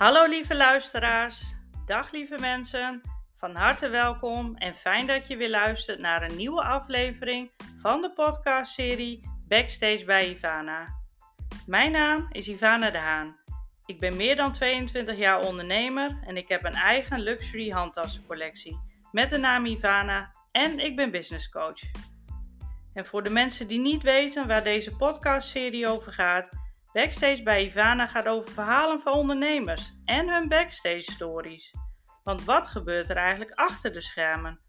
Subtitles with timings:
[0.00, 3.00] Hallo lieve luisteraars, dag lieve mensen,
[3.34, 7.50] van harte welkom en fijn dat je weer luistert naar een nieuwe aflevering
[7.80, 10.86] van de podcastserie Backstage bij Ivana.
[11.66, 13.36] Mijn naam is Ivana de Haan.
[13.86, 18.80] Ik ben meer dan 22 jaar ondernemer en ik heb een eigen luxury handtassencollectie
[19.12, 21.80] met de naam Ivana en ik ben business coach.
[22.94, 26.59] En voor de mensen die niet weten waar deze podcastserie over gaat,
[26.92, 31.74] Backstage bij Ivana gaat over verhalen van ondernemers en hun backstage stories.
[32.24, 34.60] Want wat gebeurt er eigenlijk achter de schermen?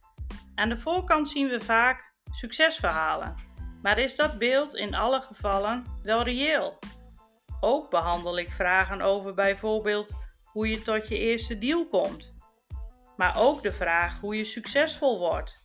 [0.56, 3.36] Aan de voorkant zien we vaak succesverhalen.
[3.82, 6.80] Maar is dat beeld in alle gevallen wel reëel?
[7.60, 10.12] Ook behandel ik vragen over bijvoorbeeld
[10.44, 12.34] hoe je tot je eerste deal komt.
[13.16, 15.64] Maar ook de vraag hoe je succesvol wordt.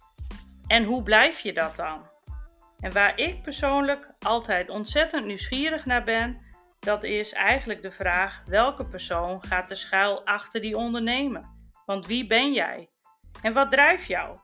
[0.67, 2.11] En hoe blijf je dat dan?
[2.81, 6.46] En waar ik persoonlijk altijd ontzettend nieuwsgierig naar ben,
[6.87, 11.43] dat is eigenlijk de vraag: welke persoon gaat er schuil achter die ondernemer?
[11.87, 12.91] Want wie ben jij?
[13.43, 14.39] En wat drijft jou?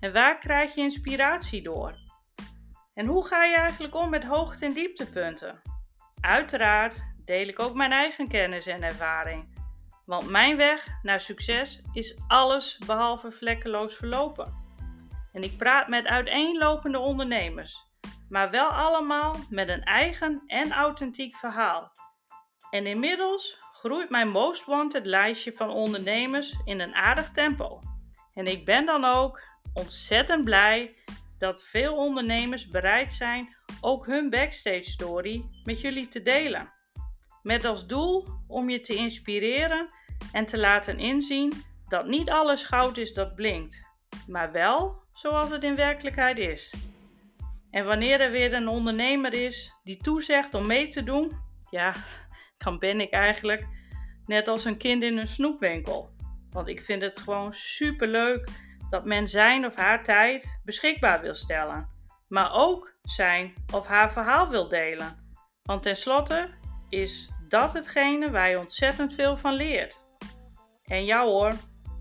[0.00, 1.94] En waar krijg je inspiratie door?
[2.94, 5.62] En hoe ga je eigenlijk om met hoogte- en dieptepunten?
[6.20, 9.56] Uiteraard deel ik ook mijn eigen kennis en ervaring.
[10.04, 14.54] Want mijn weg naar succes is alles behalve vlekkeloos verlopen.
[15.32, 17.87] En ik praat met uiteenlopende ondernemers
[18.28, 21.92] maar wel allemaal met een eigen en authentiek verhaal.
[22.70, 27.80] En inmiddels groeit mijn Most Wanted lijstje van ondernemers in een aardig tempo.
[28.34, 29.42] En ik ben dan ook
[29.74, 30.96] ontzettend blij
[31.38, 36.72] dat veel ondernemers bereid zijn ook hun backstage story met jullie te delen.
[37.42, 39.88] Met als doel om je te inspireren
[40.32, 41.52] en te laten inzien
[41.88, 43.82] dat niet alles goud is dat blinkt,
[44.26, 46.74] maar wel zoals het in werkelijkheid is.
[47.70, 51.32] En wanneer er weer een ondernemer is die toezegt om mee te doen,
[51.70, 51.94] ja,
[52.58, 53.66] dan ben ik eigenlijk
[54.26, 56.10] net als een kind in een snoepwinkel.
[56.50, 58.48] Want ik vind het gewoon super leuk
[58.90, 61.88] dat men zijn of haar tijd beschikbaar wil stellen.
[62.28, 65.36] Maar ook zijn of haar verhaal wil delen.
[65.62, 66.48] Want tenslotte
[66.88, 70.00] is dat hetgene waar je ontzettend veel van leert.
[70.84, 71.52] En ja hoor,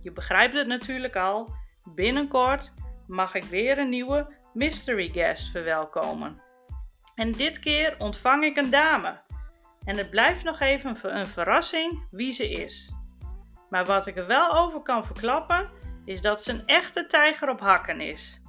[0.04, 1.56] je begrijpt het natuurlijk al.
[1.96, 2.74] Binnenkort
[3.08, 6.42] mag ik weer een nieuwe mystery guest verwelkomen.
[7.16, 9.20] En dit keer ontvang ik een dame.
[9.84, 12.94] En het blijft nog even een verrassing wie ze is.
[13.70, 15.70] Maar wat ik er wel over kan verklappen,
[16.06, 18.42] is dat ze een echte tijger op hakken is.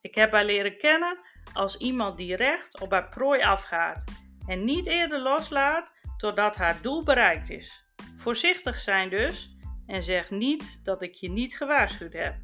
[0.00, 1.18] Ik heb haar leren kennen
[1.52, 4.04] als iemand die recht op haar prooi afgaat
[4.46, 7.84] en niet eerder loslaat totdat haar doel bereikt is.
[8.16, 9.56] Voorzichtig zijn dus
[9.86, 12.34] en zeg niet dat ik je niet gewaarschuwd heb.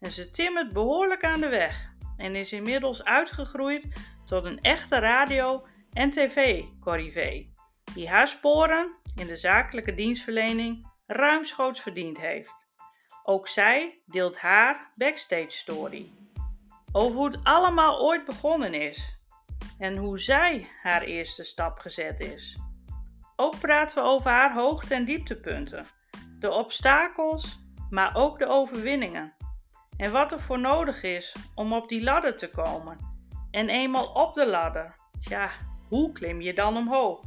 [0.00, 1.90] En ze timmert behoorlijk aan de weg
[2.20, 3.86] en is inmiddels uitgegroeid
[4.24, 7.54] tot een echte radio- en tv-corrivee,
[7.94, 12.68] die haar sporen in de zakelijke dienstverlening ruimschoots verdiend heeft.
[13.22, 16.12] Ook zij deelt haar backstage story.
[16.92, 19.18] Over hoe het allemaal ooit begonnen is
[19.78, 22.58] en hoe zij haar eerste stap gezet is.
[23.36, 25.86] Ook praten we over haar hoogte- en dieptepunten,
[26.38, 27.60] de obstakels,
[27.90, 29.34] maar ook de overwinningen
[30.00, 32.96] en wat er voor nodig is om op die ladder te komen.
[33.50, 35.50] En eenmaal op de ladder, tja,
[35.88, 37.20] hoe klim je dan omhoog?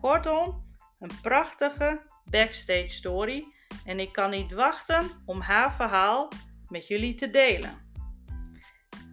[0.00, 0.64] Kortom,
[0.98, 3.46] een prachtige backstage story
[3.84, 6.28] en ik kan niet wachten om haar verhaal
[6.68, 7.90] met jullie te delen.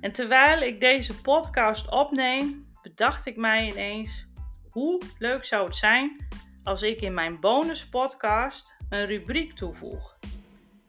[0.02, 4.28] En terwijl ik deze podcast opneem, bedacht ik mij ineens
[4.70, 6.28] hoe leuk zou het zijn
[6.64, 10.19] als ik in mijn bonus podcast een rubriek toevoeg.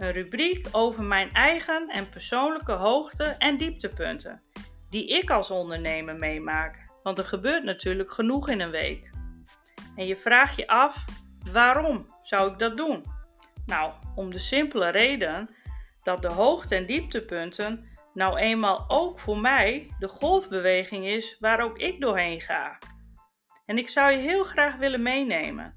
[0.01, 4.43] Een rubriek over mijn eigen en persoonlijke hoogte- en dieptepunten,
[4.91, 6.89] die ik als ondernemer meemaak.
[7.03, 9.11] Want er gebeurt natuurlijk genoeg in een week.
[9.97, 11.05] En je vraagt je af,
[11.53, 13.05] waarom zou ik dat doen?
[13.67, 15.51] Nou, om de simpele reden
[16.03, 21.79] dat de hoogte- en dieptepunten nou eenmaal ook voor mij de golfbeweging is waar ook
[21.79, 22.79] ik doorheen ga.
[23.67, 25.75] En ik zou je heel graag willen meenemen,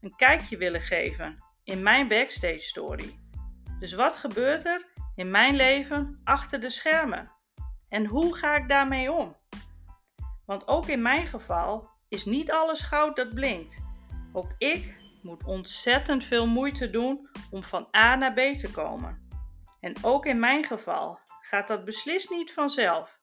[0.00, 3.24] een kijkje willen geven in mijn backstage story.
[3.78, 7.30] Dus wat gebeurt er in mijn leven achter de schermen?
[7.88, 9.36] En hoe ga ik daarmee om?
[10.46, 13.82] Want ook in mijn geval is niet alles goud dat blinkt.
[14.32, 19.28] Ook ik moet ontzettend veel moeite doen om van A naar B te komen.
[19.80, 23.18] En ook in mijn geval gaat dat beslist niet vanzelf.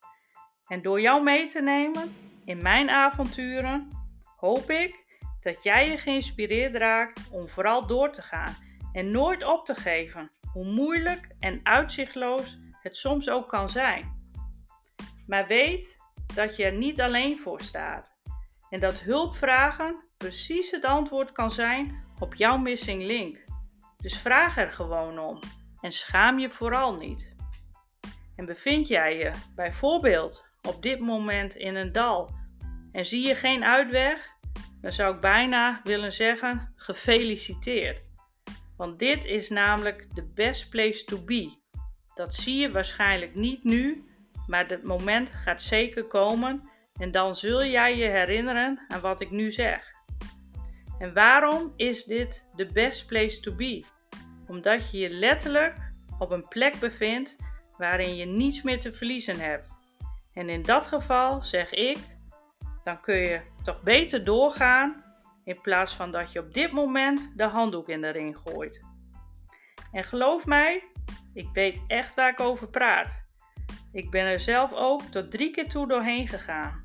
[0.68, 2.16] En door jou mee te nemen
[2.46, 3.88] in mijn avonturen,
[4.36, 5.04] hoop ik
[5.42, 8.56] dat jij je geïnspireerd raakt om vooral door te gaan
[8.94, 14.22] en nooit op te geven hoe moeilijk en uitzichtloos het soms ook kan zijn.
[15.28, 15.98] Maar weet
[16.36, 18.14] dat je er niet alleen voor staat
[18.70, 23.44] en dat hulp vragen precies het antwoord kan zijn op jouw missing link.
[23.98, 25.40] Dus vraag er gewoon om
[25.82, 27.36] en schaam je vooral niet.
[28.36, 32.36] En bevind jij je bijvoorbeeld op dit moment in een dal
[32.92, 34.32] en zie je geen uitweg,
[34.82, 38.13] dan zou ik bijna willen zeggen: gefeliciteerd.
[38.78, 41.62] Want dit is namelijk de best place to be.
[42.14, 44.04] Dat zie je waarschijnlijk niet nu,
[44.48, 49.32] maar het moment gaat zeker komen en dan zul jij je herinneren aan wat ik
[49.32, 49.92] nu zeg.
[51.00, 53.84] En waarom is dit de best place to be?
[54.48, 55.76] Omdat je je letterlijk
[56.20, 57.36] op een plek bevindt
[57.78, 59.80] waarin je niets meer te verliezen hebt.
[60.34, 61.98] En in dat geval zeg ik,
[62.84, 65.03] dan kun je toch beter doorgaan
[65.44, 68.82] in plaats van dat je op dit moment de handdoek in de ring gooit.
[69.92, 70.84] En geloof mij,
[71.34, 73.24] ik weet echt waar ik over praat.
[73.92, 76.82] Ik ben er zelf ook tot drie keer toe doorheen gegaan.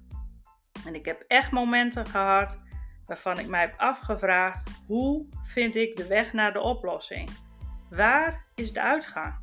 [0.87, 2.63] En ik heb echt momenten gehad
[3.07, 7.31] waarvan ik mij heb afgevraagd: hoe vind ik de weg naar de oplossing?
[7.91, 9.35] Waar is de uitgang?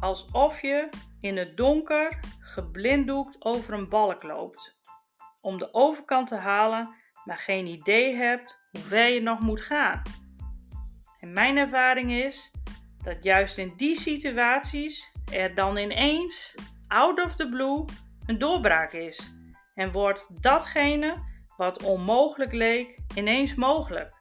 [0.00, 0.88] Alsof je
[1.20, 4.76] in het donker geblinddoekt over een balk loopt.
[5.40, 10.02] Om de overkant te halen, maar geen idee hebt hoe ver je nog moet gaan.
[11.20, 12.50] En mijn ervaring is
[13.02, 16.54] dat juist in die situaties er dan ineens,
[16.88, 17.84] out of the blue,
[18.26, 19.32] een doorbraak is.
[19.74, 21.14] En wordt datgene
[21.56, 24.12] wat onmogelijk leek ineens mogelijk.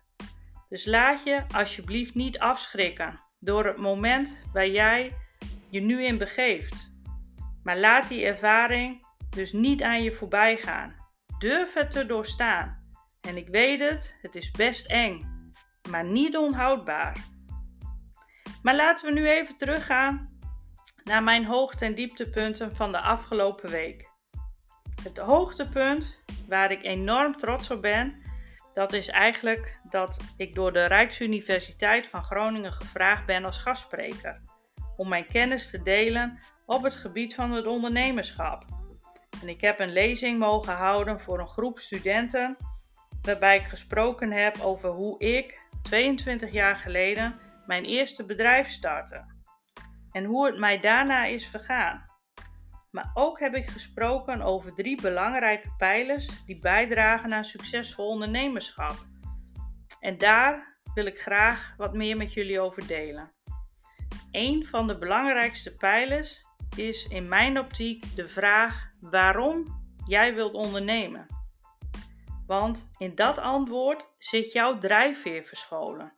[0.69, 5.13] Dus laat je alsjeblieft niet afschrikken door het moment waar jij
[5.69, 6.91] je nu in begeeft.
[7.63, 10.95] Maar laat die ervaring dus niet aan je voorbij gaan.
[11.39, 12.80] Durf het te doorstaan.
[13.21, 15.51] En ik weet het, het is best eng,
[15.89, 17.17] maar niet onhoudbaar.
[18.61, 20.39] Maar laten we nu even teruggaan
[21.03, 24.09] naar mijn hoogte- en dieptepunten van de afgelopen week.
[25.03, 28.21] Het hoogtepunt waar ik enorm trots op ben,
[28.73, 34.41] dat is eigenlijk dat ik door de Rijksuniversiteit van Groningen gevraagd ben als gastspreker.
[34.95, 38.65] Om mijn kennis te delen op het gebied van het ondernemerschap.
[39.41, 42.57] En ik heb een lezing mogen houden voor een groep studenten,
[43.21, 49.25] waarbij ik gesproken heb over hoe ik 22 jaar geleden mijn eerste bedrijf startte.
[50.11, 52.03] En hoe het mij daarna is vergaan.
[52.91, 59.05] Maar ook heb ik gesproken over drie belangrijke pijlers die bijdragen aan succesvol ondernemerschap.
[59.99, 63.31] En daar wil ik graag wat meer met jullie over delen.
[64.31, 66.45] Een van de belangrijkste pijlers
[66.75, 71.40] is in mijn optiek de vraag waarom jij wilt ondernemen.
[72.51, 76.13] Want in dat antwoord zit jouw drijfveer verscholen.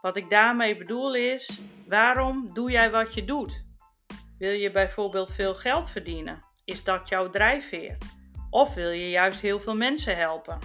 [0.00, 3.64] Wat ik daarmee bedoel is: waarom doe jij wat je doet?
[4.38, 6.42] Wil je bijvoorbeeld veel geld verdienen?
[6.64, 7.96] Is dat jouw drijfveer?
[8.50, 10.58] Of wil je juist heel veel mensen helpen?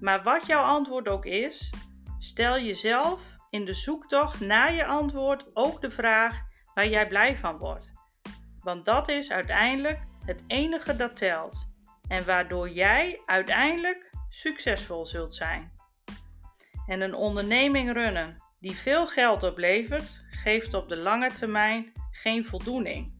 [0.00, 1.70] Maar wat jouw antwoord ook is,
[2.18, 6.40] stel jezelf in de zoektocht naar je antwoord ook de vraag
[6.74, 7.92] waar jij blij van wordt.
[8.60, 11.72] Want dat is uiteindelijk het enige dat telt
[12.08, 15.72] en waardoor jij uiteindelijk succesvol zult zijn.
[16.86, 23.12] En een onderneming runnen die veel geld oplevert, geeft op de lange termijn geen voldoening.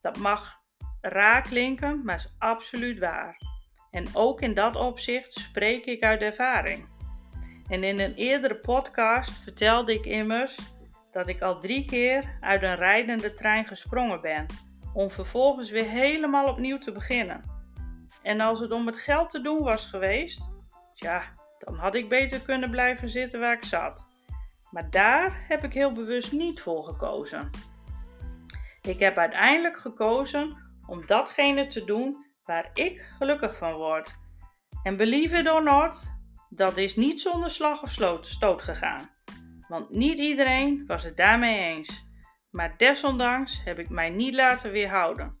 [0.00, 0.60] Dat mag
[1.00, 3.36] raar klinken, maar is absoluut waar.
[3.90, 6.88] En ook in dat opzicht spreek ik uit ervaring.
[7.68, 10.58] En in een eerdere podcast vertelde ik immers
[11.10, 14.46] dat ik al drie keer uit een rijdende trein gesprongen ben,
[14.92, 17.57] om vervolgens weer helemaal opnieuw te beginnen.
[18.22, 20.50] En als het om het geld te doen was geweest,
[20.94, 21.22] ja,
[21.58, 24.06] dan had ik beter kunnen blijven zitten waar ik zat.
[24.70, 27.50] Maar daar heb ik heel bewust niet voor gekozen.
[28.82, 30.56] Ik heb uiteindelijk gekozen
[30.86, 34.16] om datgene te doen waar ik gelukkig van word.
[34.82, 36.12] En believe it or not,
[36.48, 39.10] dat is niet zonder slag of stoot gegaan.
[39.68, 42.06] Want niet iedereen was het daarmee eens.
[42.50, 45.38] Maar desondanks heb ik mij niet laten weerhouden.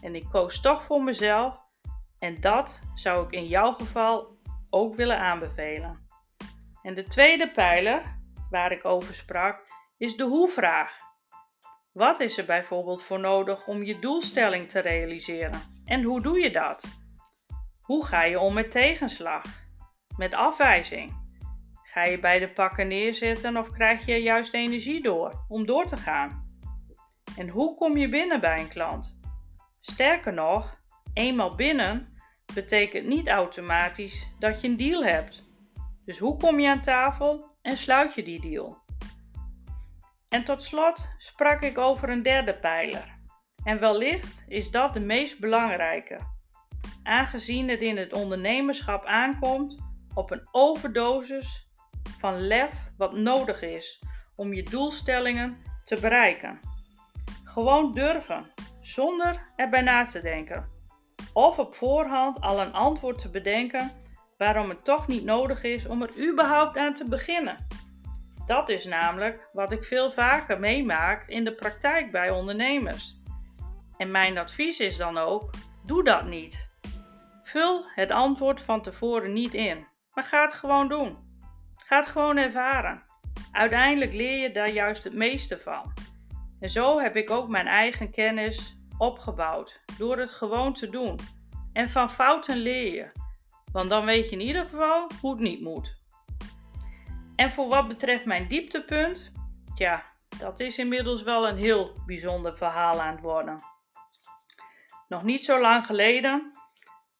[0.00, 1.65] En ik koos toch voor mezelf.
[2.18, 4.38] En dat zou ik in jouw geval
[4.70, 6.08] ook willen aanbevelen.
[6.82, 8.18] En de tweede pijler
[8.50, 9.60] waar ik over sprak,
[9.96, 10.98] is de hoe-vraag.
[11.92, 15.60] Wat is er bijvoorbeeld voor nodig om je doelstelling te realiseren?
[15.84, 16.84] En hoe doe je dat?
[17.80, 19.44] Hoe ga je om met tegenslag?
[20.16, 21.24] Met afwijzing?
[21.82, 25.96] Ga je bij de pakken neerzitten of krijg je juist energie door om door te
[25.96, 26.44] gaan?
[27.36, 29.20] En hoe kom je binnen bij een klant?
[29.80, 30.78] Sterker nog,
[31.16, 32.08] eenmaal binnen
[32.54, 35.44] betekent niet automatisch dat je een deal hebt.
[36.04, 38.78] Dus hoe kom je aan tafel en sluit je die deal.
[40.28, 43.18] En tot slot sprak ik over een derde pijler.
[43.64, 46.18] En wellicht is dat de meest belangrijke,
[47.02, 49.78] aangezien het in het ondernemerschap aankomt
[50.14, 51.68] op een overdosis
[52.18, 54.02] van lef wat nodig is
[54.34, 56.60] om je doelstellingen te bereiken.
[57.44, 60.75] Gewoon durven, zonder erbij na te denken.
[61.36, 63.92] Of op voorhand al een antwoord te bedenken
[64.38, 67.66] waarom het toch niet nodig is om er überhaupt aan te beginnen.
[68.46, 73.20] Dat is namelijk wat ik veel vaker meemaak in de praktijk bij ondernemers.
[73.96, 75.50] En mijn advies is dan ook:
[75.84, 76.68] doe dat niet.
[77.42, 81.16] Vul het antwoord van tevoren niet in, maar ga het gewoon doen.
[81.76, 83.02] Ga het gewoon ervaren.
[83.52, 85.92] Uiteindelijk leer je daar juist het meeste van.
[86.60, 91.18] En zo heb ik ook mijn eigen kennis opgebouwd door het gewoon te doen.
[91.72, 93.10] En van fouten leer je,
[93.72, 95.96] want dan weet je in ieder geval hoe het niet moet.
[97.36, 99.32] En voor wat betreft mijn dieptepunt,
[99.74, 100.04] tja,
[100.38, 103.58] dat is inmiddels wel een heel bijzonder verhaal aan het worden.
[105.08, 106.52] Nog niet zo lang geleden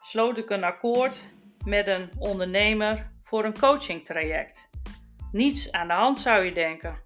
[0.00, 1.28] sloot ik een akkoord
[1.64, 4.70] met een ondernemer voor een coachingtraject.
[5.32, 7.04] Niets aan de hand zou je denken.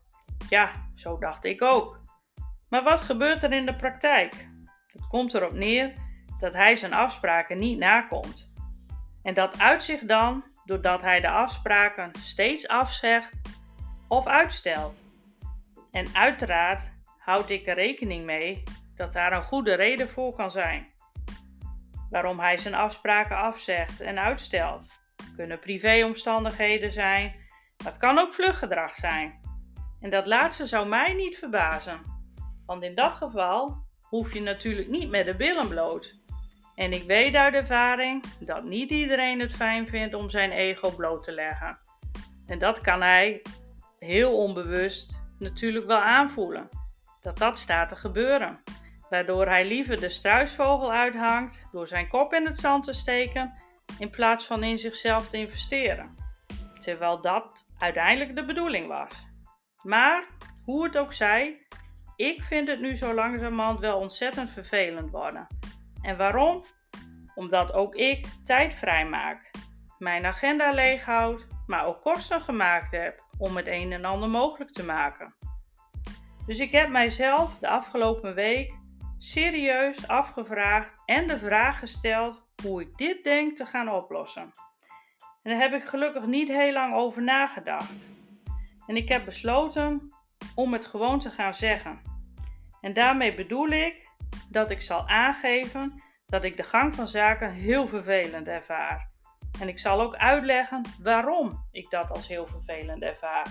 [0.49, 2.01] Ja, zo dacht ik ook.
[2.69, 4.50] Maar wat gebeurt er in de praktijk?
[5.11, 5.95] Komt erop neer
[6.39, 8.53] dat hij zijn afspraken niet nakomt.
[9.23, 13.41] En dat uitzicht dan doordat hij de afspraken steeds afzegt
[14.09, 15.05] of uitstelt.
[15.91, 18.63] En uiteraard houd ik er rekening mee
[18.95, 20.87] dat daar een goede reden voor kan zijn.
[22.11, 24.99] Waarom hij zijn afspraken afzegt en uitstelt.
[25.37, 27.41] Kunnen privéomstandigheden zijn,
[27.85, 29.41] het kan ook vluggedrag zijn.
[30.01, 32.01] En dat laatste zou mij niet verbazen,
[32.67, 36.19] want in dat geval hoef je natuurlijk niet met de billen bloot.
[36.75, 41.25] En ik weet uit ervaring dat niet iedereen het fijn vindt om zijn ego bloot
[41.25, 41.79] te leggen.
[42.47, 43.43] En dat kan hij
[43.99, 46.69] heel onbewust natuurlijk wel aanvoelen.
[47.21, 48.63] Dat dat staat te gebeuren.
[49.09, 53.55] Waardoor hij liever de struisvogel uithangt door zijn kop in het zand te steken
[53.99, 56.17] in plaats van in zichzelf te investeren.
[56.79, 59.27] Terwijl dat uiteindelijk de bedoeling was.
[59.83, 60.25] Maar
[60.65, 61.67] hoe het ook zij,
[62.21, 65.47] ik vind het nu zo langzamerhand wel ontzettend vervelend worden.
[66.03, 66.65] En waarom?
[67.35, 69.51] Omdat ook ik tijd vrijmaak,
[69.99, 74.85] mijn agenda leeghoud, maar ook kosten gemaakt heb om het een en ander mogelijk te
[74.85, 75.35] maken.
[76.47, 78.79] Dus ik heb mijzelf de afgelopen week
[79.19, 84.51] serieus afgevraagd en de vraag gesteld hoe ik dit denk te gaan oplossen.
[85.43, 88.11] En daar heb ik gelukkig niet heel lang over nagedacht.
[88.87, 90.13] En ik heb besloten
[90.55, 92.10] om het gewoon te gaan zeggen.
[92.81, 94.09] En daarmee bedoel ik
[94.49, 99.11] dat ik zal aangeven dat ik de gang van zaken heel vervelend ervaar.
[99.61, 103.47] En ik zal ook uitleggen waarom ik dat als heel vervelend ervaar.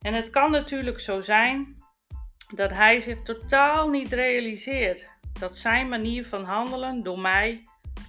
[0.00, 1.76] En het kan natuurlijk zo zijn
[2.54, 7.62] dat hij zich totaal niet realiseert dat zijn manier van handelen door mij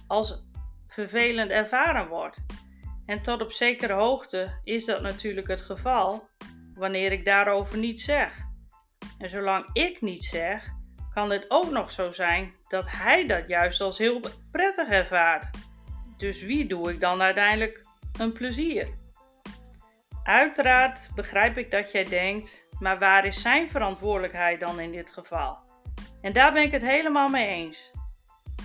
[0.06, 0.48] als
[0.86, 2.44] vervelend ervaren wordt.
[3.06, 6.28] En tot op zekere hoogte is dat natuurlijk het geval
[6.74, 8.48] wanneer ik daarover niet zeg.
[9.20, 10.68] En zolang ik niet zeg,
[11.14, 15.56] kan het ook nog zo zijn dat hij dat juist als heel prettig ervaart.
[16.16, 17.86] Dus wie doe ik dan uiteindelijk
[18.18, 18.88] een plezier?
[20.22, 25.58] Uiteraard begrijp ik dat jij denkt, maar waar is zijn verantwoordelijkheid dan in dit geval?
[26.20, 27.90] En daar ben ik het helemaal mee eens.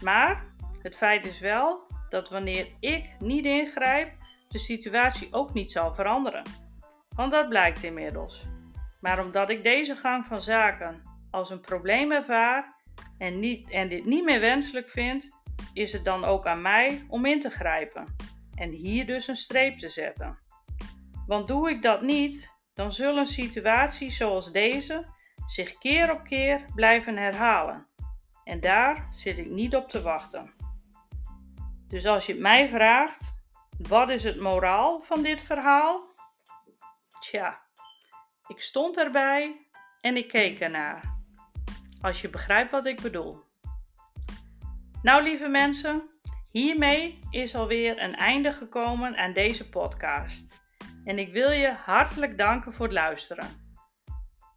[0.04, 0.44] Maar
[0.82, 4.12] het feit is wel dat wanneer ik niet ingrijp,
[4.48, 6.44] de situatie ook niet zal veranderen.
[7.16, 8.46] Want dat blijkt inmiddels.
[9.06, 12.76] Maar omdat ik deze gang van zaken als een probleem ervaar
[13.18, 15.30] en, niet, en dit niet meer wenselijk vind,
[15.74, 18.16] is het dan ook aan mij om in te grijpen
[18.56, 20.40] en hier dus een streep te zetten.
[21.28, 25.06] Want doe ik dat niet, dan zullen situaties zoals deze
[25.46, 27.88] zich keer op keer blijven herhalen.
[28.44, 30.54] En daar zit ik niet op te wachten.
[31.88, 33.34] Dus als je het mij vraagt,
[33.78, 36.14] wat is het moraal van dit verhaal?
[37.20, 37.65] Tja,
[38.48, 39.68] ik stond erbij
[40.02, 41.14] en ik keek ernaar.
[42.02, 43.44] Als je begrijpt wat ik bedoel.
[45.02, 46.10] Nou, lieve mensen,
[46.52, 50.62] hiermee is alweer een einde gekomen aan deze podcast.
[51.06, 53.48] En ik wil je hartelijk danken voor het luisteren.